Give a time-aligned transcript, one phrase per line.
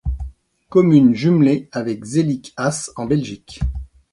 [0.69, 3.59] Commune jumelée avec Zellik-Asse en Belgique.